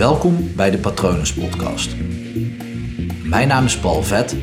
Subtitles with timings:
[0.00, 1.96] Welkom bij de Patronus Podcast.
[3.24, 4.36] Mijn naam is Paul Vet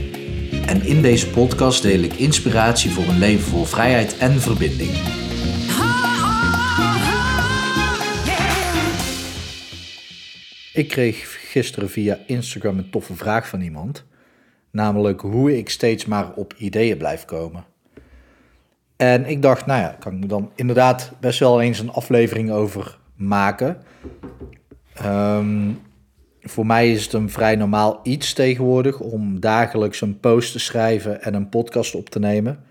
[0.65, 4.89] en in deze podcast deel ik inspiratie voor een leven vol vrijheid en verbinding.
[10.73, 14.05] Ik kreeg gisteren via Instagram een toffe vraag van iemand,
[14.71, 17.65] namelijk hoe ik steeds maar op ideeën blijf komen.
[18.95, 22.97] En ik dacht, nou ja, kan ik dan inderdaad best wel eens een aflevering over
[23.15, 23.81] maken.
[25.01, 25.71] Ehm,
[26.41, 31.23] voor mij is het een vrij normaal iets tegenwoordig om dagelijks een post te schrijven
[31.23, 32.63] en een podcast op te nemen.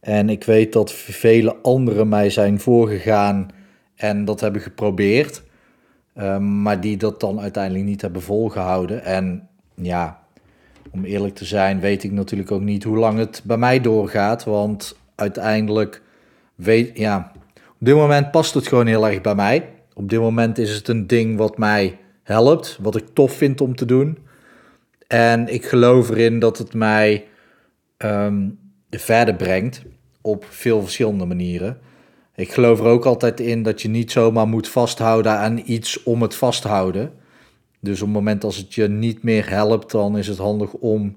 [0.00, 3.48] En ik weet dat vele anderen mij zijn voorgegaan
[3.94, 5.42] en dat hebben geprobeerd,
[6.18, 9.04] um, maar die dat dan uiteindelijk niet hebben volgehouden.
[9.04, 10.20] En ja,
[10.90, 14.44] om eerlijk te zijn, weet ik natuurlijk ook niet hoe lang het bij mij doorgaat,
[14.44, 16.02] want uiteindelijk
[16.54, 19.68] weet, ja, op dit moment past het gewoon heel erg bij mij.
[19.98, 23.76] Op dit moment is het een ding wat mij helpt, wat ik tof vind om
[23.76, 24.18] te doen.
[25.06, 27.26] En ik geloof erin dat het mij
[27.98, 28.58] um,
[28.90, 29.82] verder brengt
[30.20, 31.78] op veel verschillende manieren.
[32.34, 36.22] Ik geloof er ook altijd in dat je niet zomaar moet vasthouden aan iets om
[36.22, 37.12] het vasthouden.
[37.80, 41.16] Dus op het moment als het je niet meer helpt, dan is het handig om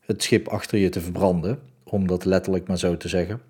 [0.00, 1.58] het schip achter je te verbranden.
[1.84, 3.40] Om dat letterlijk maar zo te zeggen.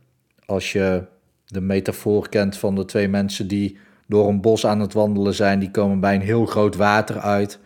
[0.44, 1.04] Als je
[1.46, 3.78] de metafoor kent van de twee mensen die
[4.12, 5.58] door een bos aan het wandelen zijn.
[5.58, 7.58] Die komen bij een heel groot water uit.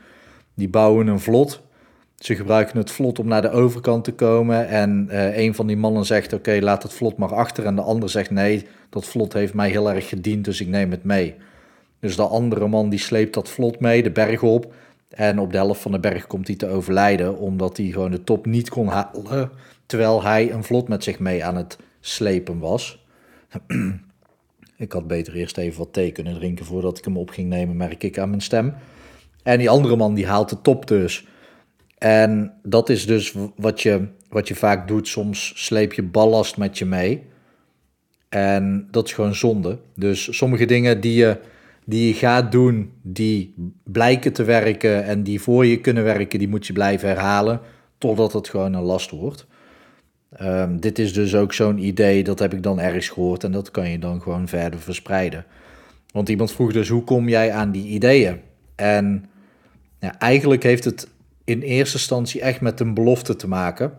[0.54, 1.62] Die bouwen een vlot.
[2.16, 4.68] Ze gebruiken het vlot om naar de overkant te komen.
[4.68, 7.64] En uh, een van die mannen zegt: Oké, laat het vlot maar achter.
[7.64, 10.90] En de ander zegt: Nee, dat vlot heeft mij heel erg gediend, dus ik neem
[10.90, 11.34] het mee.
[12.00, 14.72] Dus de andere man die sleept dat vlot mee, de berg op.
[15.08, 18.24] En op de helft van de berg komt hij te overlijden, omdat hij gewoon de
[18.24, 19.50] top niet kon halen.
[19.86, 23.04] Terwijl hij een vlot met zich mee aan het slepen was.
[24.76, 27.76] Ik had beter eerst even wat thee kunnen drinken voordat ik hem op ging nemen,
[27.76, 28.74] merk ik aan mijn stem.
[29.42, 31.26] En die andere man die haalt de top dus.
[31.98, 35.08] En dat is dus wat je, wat je vaak doet.
[35.08, 37.22] Soms sleep je ballast met je mee.
[38.28, 39.78] En dat is gewoon zonde.
[39.94, 41.40] Dus sommige dingen die je,
[41.84, 46.48] die je gaat doen, die blijken te werken en die voor je kunnen werken, die
[46.48, 47.60] moet je blijven herhalen.
[47.98, 49.46] Totdat het gewoon een last wordt.
[50.42, 53.70] Um, dit is dus ook zo'n idee, dat heb ik dan ergens gehoord en dat
[53.70, 55.44] kan je dan gewoon verder verspreiden.
[56.12, 58.40] Want iemand vroeg dus, hoe kom jij aan die ideeën?
[58.74, 59.24] En
[60.00, 61.08] ja, eigenlijk heeft het
[61.44, 63.92] in eerste instantie echt met een belofte te maken.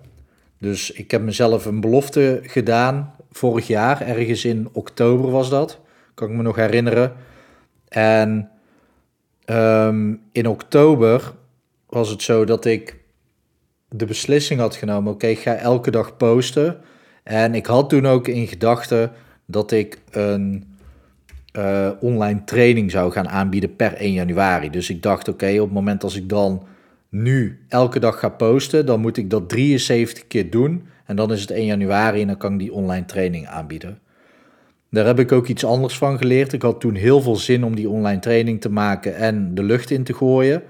[0.58, 5.80] Dus ik heb mezelf een belofte gedaan vorig jaar, ergens in oktober was dat,
[6.14, 7.14] kan ik me nog herinneren.
[7.88, 8.50] En
[9.46, 11.34] um, in oktober
[11.90, 12.96] was het zo dat ik
[13.90, 16.78] de beslissing had genomen: oké, ik ga elke dag posten.
[17.24, 19.12] En ik had toen ook in gedachten
[19.46, 20.64] dat ik een
[21.58, 24.70] uh, online training zou gaan aanbieden per 1 januari.
[24.70, 26.64] Dus ik dacht: oké, op het moment als ik dan
[27.10, 30.88] nu elke dag ga posten, dan moet ik dat 73 keer doen.
[31.06, 34.00] En dan is het 1 januari en dan kan ik die online training aanbieden.
[34.90, 36.54] Daar heb ik ook iets anders van geleerd.
[36.54, 39.92] Ik had toen heel veel zin om die online training te maken en de lucht
[39.92, 40.64] in te gooien.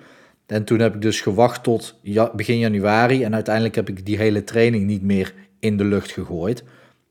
[0.48, 2.00] En toen heb ik dus gewacht tot
[2.36, 6.64] begin januari en uiteindelijk heb ik die hele training niet meer in de lucht gegooid.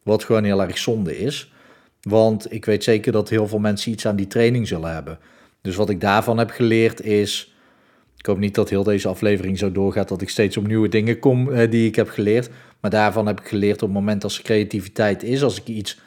[0.03, 1.53] Wat gewoon heel erg zonde is.
[2.03, 5.19] Want ik weet zeker dat heel veel mensen iets aan die training zullen hebben.
[5.61, 7.55] Dus wat ik daarvan heb geleerd is.
[8.17, 11.19] Ik hoop niet dat heel deze aflevering zo doorgaat dat ik steeds op nieuwe dingen
[11.19, 12.51] kom eh, die ik heb geleerd.
[12.81, 16.01] Maar daarvan heb ik geleerd op het moment als er creativiteit is, als ik iets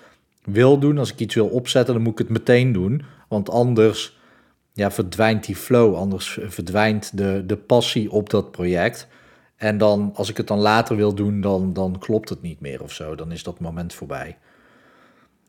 [0.44, 3.02] wil doen, als ik iets wil opzetten, dan moet ik het meteen doen.
[3.28, 4.19] Want anders
[4.80, 9.08] ja, verdwijnt die flow, anders verdwijnt de, de passie op dat project.
[9.56, 12.84] En dan, als ik het dan later wil doen, dan, dan klopt het niet meer
[12.84, 13.16] of zo.
[13.16, 14.38] Dan is dat moment voorbij.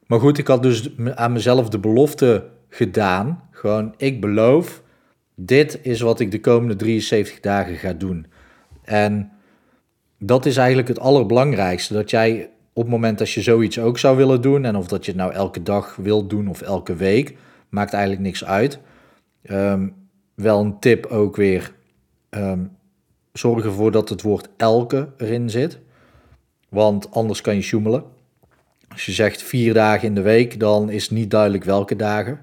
[0.06, 3.48] Maar goed, ik had dus aan mezelf de belofte gedaan.
[3.50, 4.82] Gewoon, ik beloof,
[5.34, 8.26] dit is wat ik de komende 73 dagen ga doen.
[8.82, 9.30] En
[10.18, 11.94] dat is eigenlijk het allerbelangrijkste.
[11.94, 15.04] Dat jij op het moment dat je zoiets ook zou willen doen, en of dat
[15.04, 17.36] je het nou elke dag wil doen of elke week,
[17.68, 18.80] maakt eigenlijk niks uit.
[19.42, 19.94] Um,
[20.34, 21.72] wel een tip ook weer.
[22.30, 22.70] Um,
[23.32, 25.78] zorg ervoor dat het woord elke erin zit.
[26.68, 28.04] Want anders kan je sjoemelen.
[28.88, 32.40] Als je zegt vier dagen in de week, dan is niet duidelijk welke dagen.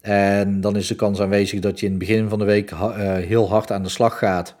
[0.00, 2.80] En dan is de kans aanwezig dat je in het begin van de week uh,
[3.14, 4.54] heel hard aan de slag gaat.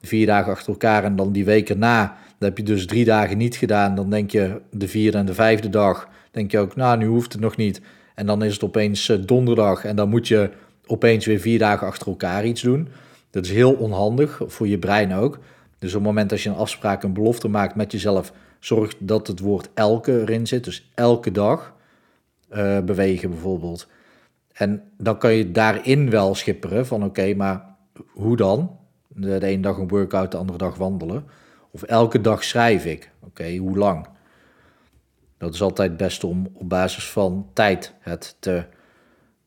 [0.00, 2.16] Vier dagen achter elkaar en dan die week erna.
[2.38, 3.94] Dan heb je dus drie dagen niet gedaan.
[3.94, 6.08] Dan denk je de vierde en de vijfde dag.
[6.30, 7.80] Denk je ook, nou nu hoeft het nog niet.
[8.14, 10.50] En dan is het opeens uh, donderdag en dan moet je
[10.92, 12.88] opeens weer vier dagen achter elkaar iets doen.
[13.30, 15.38] Dat is heel onhandig, voor je brein ook.
[15.78, 19.26] Dus op het moment dat je een afspraak, een belofte maakt met jezelf, zorg dat
[19.26, 20.64] het woord elke erin zit.
[20.64, 21.74] Dus elke dag
[22.52, 23.88] uh, bewegen bijvoorbeeld.
[24.52, 27.76] En dan kan je daarin wel schipperen van oké, maar
[28.12, 28.78] hoe dan?
[29.08, 31.24] De, ene dag een workout, de andere dag wandelen.
[31.70, 33.10] Of elke dag schrijf ik.
[33.20, 34.06] Oké, hoe lang?
[35.38, 38.64] Dat is altijd het beste om op basis van tijd het te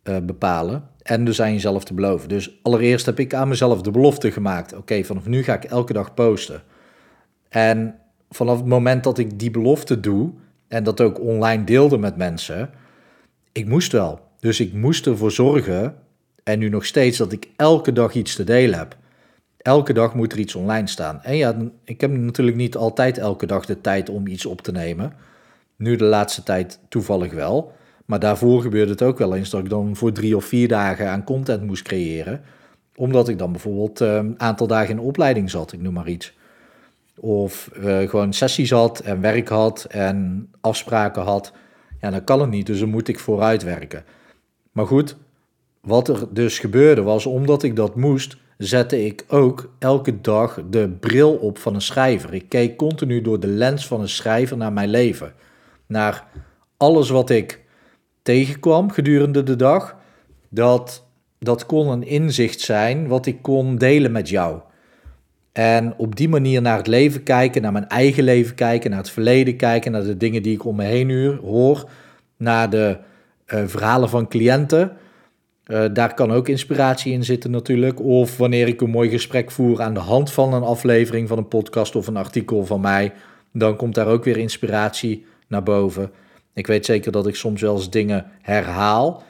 [0.10, 0.84] uh, bepalen.
[1.02, 2.30] En dus aan jezelf te beloven.
[2.30, 4.76] Dus allereerst heb ik aan mezelf de belofte gemaakt.
[4.76, 6.62] Oké, vanaf nu ga ik elke dag posten.
[7.50, 7.96] En
[8.30, 10.32] vanaf het moment dat ik die belofte doe
[10.68, 12.70] en dat ook online deelde met mensen,
[13.52, 14.20] ik moest wel.
[14.40, 15.96] Dus ik moest ervoor zorgen,
[16.44, 18.98] en nu nog steeds, dat ik elke dag iets te delen heb.
[19.58, 21.24] Elke dag moet er iets online staan.
[21.24, 24.72] En ja, ik heb natuurlijk niet altijd elke dag de tijd om iets op te
[24.72, 25.14] nemen.
[25.76, 27.74] Nu de laatste tijd toevallig wel.
[28.06, 31.10] Maar daarvoor gebeurde het ook wel eens dat ik dan voor drie of vier dagen
[31.10, 32.42] aan content moest creëren.
[32.96, 36.34] Omdat ik dan bijvoorbeeld een ehm, aantal dagen in opleiding zat, ik noem maar iets.
[37.20, 41.54] Of uh, gewoon sessies had en werk had en afspraken had.
[42.02, 44.04] Ja, dan kan het niet, dus dan moet ik vooruit werken.
[44.72, 45.18] Maar goed,
[45.82, 50.90] wat er dus gebeurde was, omdat ik dat moest, zette ik ook elke dag de
[50.90, 52.34] bril op van een schrijver.
[52.34, 55.34] Ik keek continu door de lens van een schrijver naar mijn leven.
[55.86, 56.28] Naar
[56.78, 57.65] alles wat ik
[58.26, 59.96] tegenkwam gedurende de dag.
[60.50, 61.06] Dat,
[61.40, 64.60] dat kon een inzicht zijn wat ik kon delen met jou.
[65.52, 69.10] En op die manier naar het leven kijken, naar mijn eigen leven kijken, naar het
[69.10, 71.90] verleden kijken, naar de dingen die ik om me heen hoor,
[72.38, 72.98] naar de
[73.48, 74.92] uh, verhalen van cliënten.
[75.68, 78.02] Uh, daar kan ook inspiratie in zitten natuurlijk.
[78.02, 81.48] Of wanneer ik een mooi gesprek voer aan de hand van een aflevering van een
[81.48, 83.14] podcast of een artikel van mij,
[83.54, 86.12] dan komt daar ook weer inspiratie naar boven.
[86.56, 89.24] Ik weet zeker dat ik soms wel eens dingen herhaal.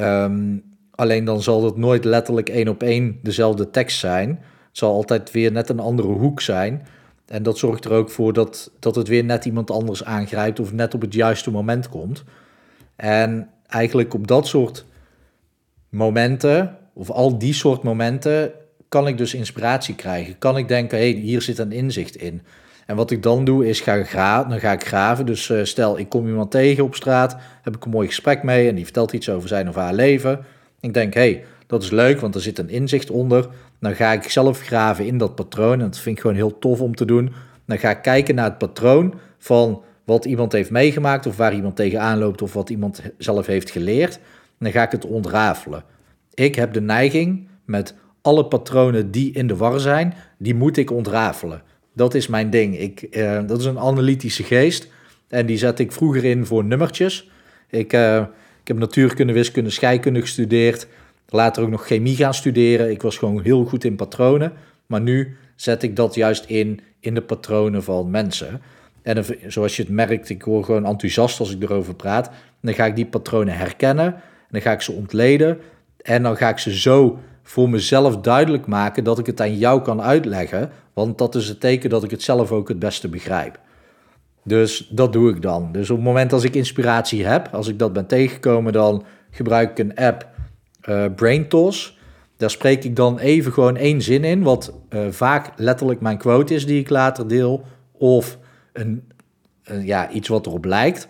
[0.00, 4.28] Um, alleen dan zal het nooit letterlijk één op één dezelfde tekst zijn.
[4.28, 6.86] Het zal altijd weer net een andere hoek zijn.
[7.26, 10.72] En dat zorgt er ook voor dat, dat het weer net iemand anders aangrijpt of
[10.72, 12.24] net op het juiste moment komt.
[12.96, 14.84] En eigenlijk op dat soort
[15.88, 18.52] momenten, of al die soort momenten,
[18.88, 20.38] kan ik dus inspiratie krijgen.
[20.38, 22.42] Kan ik denken, hé, hey, hier zit een inzicht in.
[22.86, 25.26] En wat ik dan doe is ga graven, dan ga ik graven.
[25.26, 28.68] Dus uh, stel ik kom iemand tegen op straat, heb ik een mooi gesprek mee
[28.68, 30.44] en die vertelt iets over zijn of haar leven.
[30.80, 33.48] Ik denk, hé, hey, dat is leuk, want er zit een inzicht onder.
[33.80, 36.80] Dan ga ik zelf graven in dat patroon en dat vind ik gewoon heel tof
[36.80, 37.32] om te doen.
[37.64, 41.76] Dan ga ik kijken naar het patroon van wat iemand heeft meegemaakt of waar iemand
[41.76, 44.18] tegenaan loopt of wat iemand zelf heeft geleerd.
[44.58, 45.84] Dan ga ik het ontrafelen.
[46.34, 50.90] Ik heb de neiging met alle patronen die in de war zijn, die moet ik
[50.90, 51.62] ontrafelen.
[51.96, 52.78] Dat is mijn ding.
[52.78, 54.88] Ik, uh, dat is een analytische geest.
[55.28, 57.30] En die zet ik vroeger in voor nummertjes.
[57.70, 58.16] Ik, uh,
[58.60, 60.86] ik heb natuurkunde, wiskunde, scheikunde gestudeerd.
[61.28, 62.90] Later ook nog chemie gaan studeren.
[62.90, 64.52] Ik was gewoon heel goed in patronen.
[64.86, 68.60] Maar nu zet ik dat juist in, in de patronen van mensen.
[69.02, 72.30] En zoals je het merkt, ik word gewoon enthousiast als ik erover praat.
[72.60, 74.06] dan ga ik die patronen herkennen.
[74.06, 75.58] En dan ga ik ze ontleden.
[76.02, 79.82] En dan ga ik ze zo voor mezelf duidelijk maken dat ik het aan jou
[79.82, 80.70] kan uitleggen.
[80.92, 83.58] Want dat is het teken dat ik het zelf ook het beste begrijp.
[84.44, 85.72] Dus dat doe ik dan.
[85.72, 89.70] Dus op het moment als ik inspiratie heb, als ik dat ben tegengekomen, dan gebruik
[89.70, 90.28] ik een app,
[90.88, 91.98] uh, BrainTos.
[92.36, 96.54] Daar spreek ik dan even gewoon één zin in, wat uh, vaak letterlijk mijn quote
[96.54, 97.64] is die ik later deel.
[97.92, 98.38] Of
[98.72, 99.08] een,
[99.82, 101.08] ja, iets wat erop lijkt.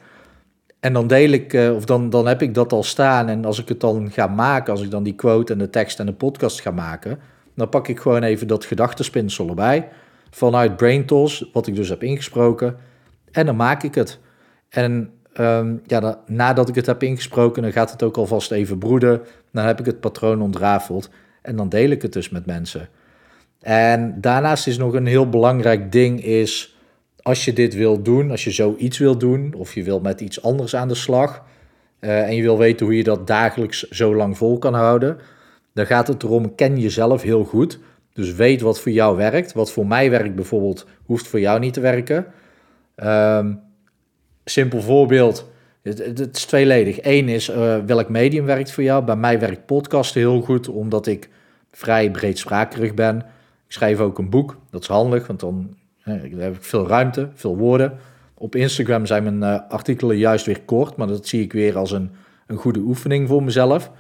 [0.81, 3.28] En dan deel ik, uh, of dan, dan heb ik dat al staan.
[3.28, 6.00] En als ik het dan ga maken, als ik dan die quote en de tekst
[6.00, 7.19] en de podcast ga maken,
[7.54, 9.88] dan pak ik gewoon even dat gedachtenspinsel erbij.
[10.30, 12.76] Vanuit BrainTools, wat ik dus heb ingesproken.
[13.33, 14.18] En dan maak ik het.
[14.68, 19.21] En um, ja, nadat ik het heb ingesproken, dan gaat het ook alvast even broeden.
[19.52, 21.11] Dan heb ik het patroon ontrafeld.
[21.42, 22.88] En dan deel ik het dus met mensen.
[23.61, 26.75] En daarnaast is nog een heel belangrijk ding is
[27.26, 30.42] als je dit wil doen, als je zoiets wil doen, of je wil met iets
[30.42, 31.45] anders aan de slag,
[32.00, 35.18] uh, en je wil weten hoe je dat dagelijks zo lang vol kan houden,
[35.75, 37.78] dan gaat het erom, ken jezelf heel goed.
[38.12, 39.52] Dus weet wat voor jou werkt.
[39.52, 42.26] Wat voor mij werkt bijvoorbeeld, hoeft voor jou niet te werken.
[43.04, 43.61] Um,
[44.45, 45.50] simpel voorbeeld,
[45.83, 46.99] het, het, is tweeledig.
[47.02, 49.04] Eén is, uh, welk medium werkt voor jou?
[49.04, 51.28] Bij mij werkt podcasten heel goed, omdat ik
[51.71, 53.16] vrij breedsprakerig ben.
[53.66, 55.76] Ik schrijf ook een boek, dat is handig, want dan
[56.07, 57.99] dan heb ik veel ruimte, veel woorden.
[58.35, 61.91] Op Instagram zijn mijn uh, artikelen juist weer kort, maar dat zie ik weer als
[61.91, 62.11] een,
[62.47, 63.91] een goede oefening voor mezelf.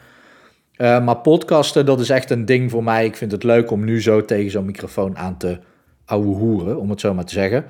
[0.76, 3.04] Uh, maar podcasten, dat is echt een ding voor mij.
[3.04, 5.58] Ik vind het leuk om nu zo tegen zo'n microfoon aan te
[6.04, 7.64] ouwe hoeren, om het zo maar te zeggen.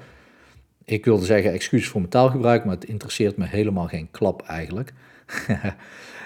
[0.84, 4.92] Ik wilde zeggen excuus voor mijn taalgebruik, maar het interesseert me helemaal geen klap eigenlijk.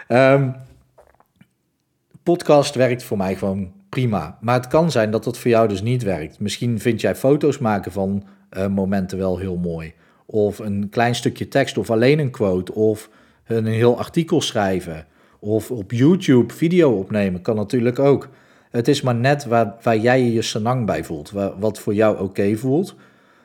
[0.09, 0.55] um,
[2.23, 4.39] podcast werkt voor mij gewoon prima.
[4.41, 6.41] Maar het kan zijn dat het voor jou dus niet werkt.
[6.41, 8.25] Misschien vind jij foto's maken van
[8.57, 9.93] uh, momenten wel heel mooi.
[10.27, 12.75] Of een klein stukje tekst of alleen een quote.
[12.75, 13.11] Of
[13.47, 15.07] een heel artikel schrijven.
[15.39, 18.29] Of op YouTube video opnemen kan natuurlijk ook.
[18.71, 22.57] Het is maar net waar, waar jij je senang bij voelt, wat voor jou oké
[22.57, 22.95] voelt.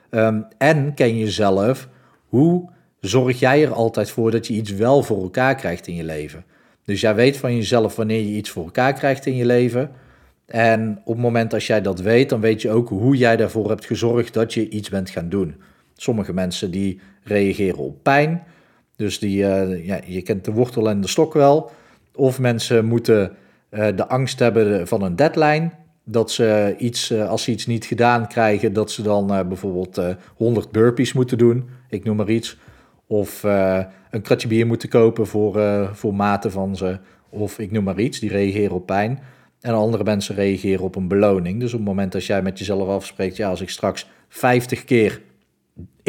[0.09, 1.89] Ehm, en ken jezelf,
[2.25, 6.03] hoe zorg jij er altijd voor dat je iets wel voor elkaar krijgt in je
[6.03, 6.45] leven?
[6.85, 9.91] Dus jij weet van jezelf wanneer je iets voor elkaar krijgt in je leven.
[10.45, 13.69] En op het moment als jij dat weet, dan weet je ook hoe jij daarvoor
[13.69, 15.55] hebt gezorgd dat je iets bent gaan doen.
[15.93, 18.43] Sommige mensen die reageren op pijn.
[18.95, 21.71] Dus die, uh, ja, je kent de wortel en de stok wel.
[22.15, 23.31] Of mensen moeten
[23.71, 25.71] uh, de angst hebben van een deadline.
[26.03, 30.01] Dat ze iets, uh, als ze iets niet gedaan krijgen, dat ze dan bijvoorbeeld
[30.35, 31.69] 100 burpees moeten doen.
[31.89, 32.57] Ik noem maar iets.
[33.07, 33.43] Of
[34.09, 36.99] een kratje bier moeten kopen voor, voor maten van ze.
[37.29, 39.19] Of ik noem maar iets, die reageren op pijn.
[39.65, 41.59] En andere mensen reageren op een beloning.
[41.59, 45.21] Dus op het moment dat jij met jezelf afspreekt, ja, als ik straks 50 keer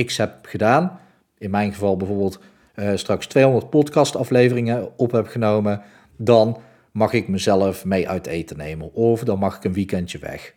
[0.05, 1.01] X heb gedaan,
[1.39, 2.41] in mijn geval bijvoorbeeld
[2.75, 5.83] uh, straks 200 podcastafleveringen op heb genomen,
[6.17, 6.59] dan
[6.93, 8.95] mag ik mezelf mee uit eten nemen.
[8.95, 10.55] Of dan mag ik een weekendje weg.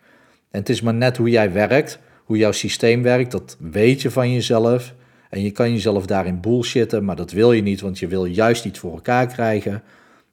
[0.52, 4.12] En het is maar net hoe jij werkt, hoe jouw systeem werkt, dat weet je
[4.12, 4.94] van jezelf.
[5.30, 8.66] En je kan jezelf daarin bullshitten, maar dat wil je niet, want je wil juist
[8.66, 9.84] iets voor elkaar krijgen.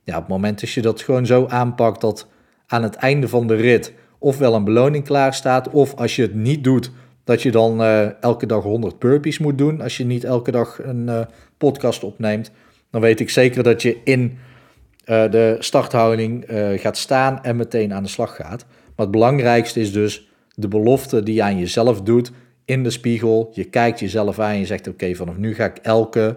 [0.03, 2.27] Ja, op het moment dat je dat gewoon zo aanpakt dat
[2.67, 6.35] aan het einde van de rit ofwel een beloning klaar staat, of als je het
[6.35, 6.91] niet doet,
[7.25, 9.81] dat je dan uh, elke dag 100 burpees moet doen.
[9.81, 11.21] Als je niet elke dag een uh,
[11.59, 12.51] podcast opneemt,
[12.91, 16.45] dan weet ik zeker dat je in uh, de starthouding
[16.77, 18.67] gaat staan en meteen aan de slag gaat.
[18.69, 22.33] Maar het belangrijkste is dus de belofte die je aan jezelf doet
[22.65, 23.51] in de spiegel.
[23.53, 26.37] Je kijkt jezelf aan en je zegt: Oké, vanaf nu ga ik elke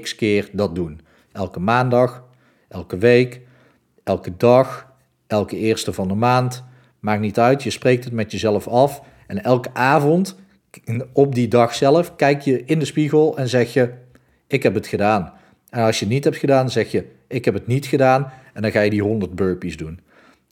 [0.00, 1.00] x keer dat doen.
[1.32, 2.24] Elke maandag,
[2.68, 3.40] elke week,
[4.04, 4.91] elke dag,
[5.32, 6.64] elke eerste van de maand.
[7.00, 9.02] Maakt niet uit, je spreekt het met jezelf af.
[9.26, 10.36] En elke avond,
[11.12, 13.92] op die dag zelf, kijk je in de spiegel en zeg je:
[14.46, 15.32] Ik heb het gedaan.
[15.70, 18.32] En als je het niet hebt gedaan, zeg je: Ik heb het niet gedaan.
[18.54, 20.00] En dan ga je die 100 burpees doen.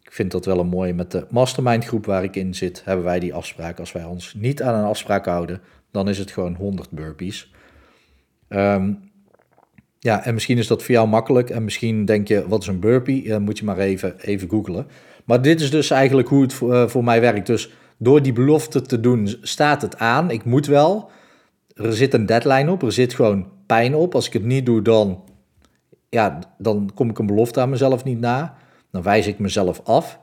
[0.03, 0.95] Ik vind dat wel een mooie.
[0.95, 3.79] Met de mastermind groep waar ik in zit, hebben wij die afspraak.
[3.79, 5.61] Als wij ons niet aan een afspraak houden,
[5.91, 7.53] dan is het gewoon 100 burpees.
[8.49, 9.10] Um,
[10.03, 11.51] ja, en misschien is dat voor jou makkelijk.
[11.51, 13.29] En misschien denk je, wat is een burpee?
[13.29, 14.87] Dan moet je maar even, even googlen.
[15.25, 17.47] Maar dit is dus eigenlijk hoe het voor, uh, voor mij werkt.
[17.47, 20.31] Dus door die belofte te doen, staat het aan.
[20.31, 21.11] Ik moet wel.
[21.75, 22.83] Er zit een deadline op.
[22.83, 24.15] Er zit gewoon pijn op.
[24.15, 25.23] Als ik het niet doe, dan,
[26.09, 28.55] ja, dan kom ik een belofte aan mezelf niet na.
[28.91, 30.21] Dan wijs ik mezelf af.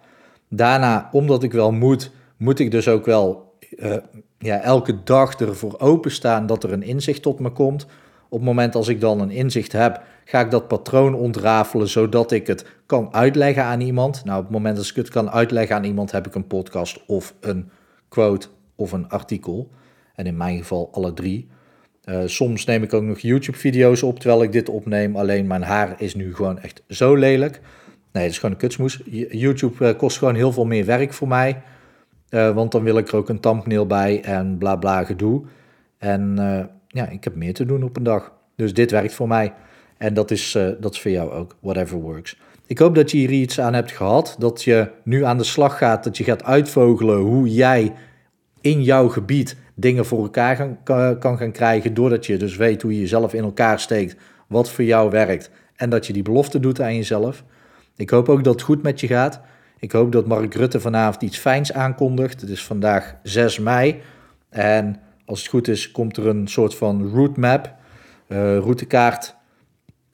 [0.50, 3.96] Daarna, omdat ik wel moet, moet ik dus ook wel uh,
[4.38, 7.88] ja, elke dag ervoor openstaan dat er een inzicht tot me komt
[8.30, 12.32] op het moment als ik dan een inzicht heb, ga ik dat patroon ontrafelen zodat
[12.32, 14.26] ik het kan uitleggen aan iemand.
[14.26, 17.04] Nou, op het moment dat ik het kan uitleggen aan iemand, heb ik een podcast
[17.06, 17.70] of een
[18.10, 19.70] quote of een artikel.
[20.16, 21.48] En in mijn geval alle drie.
[22.06, 25.16] Uh, soms neem ik ook nog YouTube-video's op terwijl ik dit opneem.
[25.16, 27.62] Alleen mijn haar is nu gewoon echt zo lelijk.
[28.12, 29.02] Nee, het is gewoon een kutsmoes.
[29.30, 31.62] YouTube uh, kost gewoon heel veel meer werk voor mij.
[32.30, 35.44] Uh, want dan wil ik er ook een thumbnail bij en bla bla gedoe.
[35.98, 36.38] En
[36.98, 38.32] ja, ik heb meer te doen op een dag.
[38.56, 39.54] Dus dit werkt voor mij.
[39.98, 41.56] En dat is, uh, dat is voor jou ook.
[41.60, 42.40] Whatever works.
[42.66, 44.36] Ik hoop dat je hier iets aan hebt gehad.
[44.40, 46.04] Dat je nu aan de slag gaat.
[46.04, 47.94] Dat je gaat uitvogelen hoe jij
[48.62, 50.78] in jouw gebied dingen voor elkaar
[51.20, 51.94] kan gaan krijgen.
[51.94, 54.16] Doordat je dus weet hoe je jezelf in elkaar steekt.
[54.48, 55.50] Wat voor jou werkt.
[55.76, 57.44] En dat je die belofte doet aan jezelf.
[57.96, 59.42] Ik hoop ook dat het goed met je gaat.
[59.80, 62.42] Ik hoop dat Mark Rutte vanavond iets fijns aankondigt.
[62.42, 64.02] Het is vandaag 6 mei.
[64.50, 67.40] En als het goed is, komt er een soort van route
[68.28, 69.36] uh, routekaart,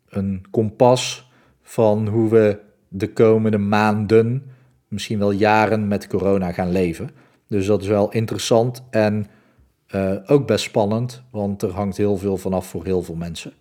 [0.09, 1.29] een kompas
[1.61, 4.43] van hoe we de komende maanden,
[4.87, 7.09] misschien wel jaren met corona gaan leven.
[7.47, 9.25] Dus dat is wel interessant en
[9.95, 13.53] uh, ook best spannend, want er hangt heel veel vanaf voor heel veel mensen.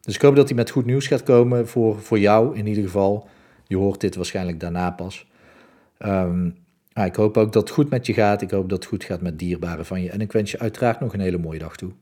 [0.00, 2.82] Dus ik hoop dat hij met goed nieuws gaat komen voor, voor jou in ieder
[2.82, 3.28] geval.
[3.66, 5.26] Je hoort dit waarschijnlijk daarna pas.
[5.98, 6.56] Um,
[7.04, 8.42] ik hoop ook dat het goed met je gaat.
[8.42, 10.10] Ik hoop dat het goed gaat met dierbaren van je.
[10.10, 11.92] En ik wens je uiteraard nog een hele mooie dag toe.